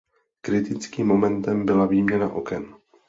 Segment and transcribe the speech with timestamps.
[0.41, 2.65] Kritickým momentem byla výměna oken.